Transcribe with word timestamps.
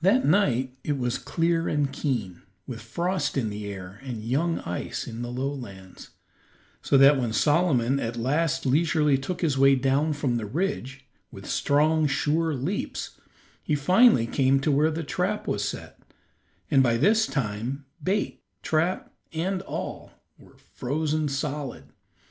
That 0.00 0.24
night 0.24 0.78
it 0.82 0.96
was 0.96 1.18
clear 1.18 1.68
and 1.68 1.92
keen, 1.92 2.40
with 2.66 2.80
frost 2.80 3.36
in 3.36 3.50
the 3.50 3.66
air 3.66 4.00
and 4.02 4.24
young 4.24 4.60
ice 4.60 5.06
in 5.06 5.20
the 5.20 5.30
lowlands, 5.30 6.12
so 6.80 6.96
that 6.96 7.18
when 7.20 7.34
Solomon 7.34 8.00
at 8.00 8.16
last 8.16 8.64
leisurely 8.64 9.18
took 9.18 9.42
his 9.42 9.58
way 9.58 9.74
down 9.74 10.14
from 10.14 10.38
the 10.38 10.46
ridge, 10.46 11.04
with 11.30 11.44
strong, 11.46 12.06
sure 12.06 12.54
leaps, 12.54 13.20
he 13.62 13.74
finally 13.74 14.26
came 14.26 14.60
to 14.60 14.72
where 14.72 14.90
the 14.90 15.04
trap 15.04 15.46
was 15.46 15.62
set, 15.62 16.00
and 16.70 16.82
by 16.82 16.96
this 16.96 17.26
time 17.26 17.84
bait, 18.02 18.42
trap, 18.62 19.12
and 19.30 19.60
all 19.60 20.12
were 20.38 20.56
frozen 20.56 21.28
solid. 21.28 21.84